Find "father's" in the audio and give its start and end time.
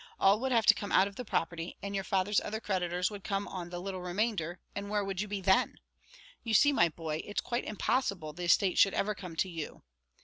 2.03-2.41